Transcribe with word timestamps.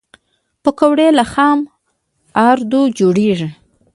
پکورې 0.63 1.07
له 1.17 1.23
خام 1.31 1.59
آردو 2.49 2.81
جوړېږي 2.97 3.49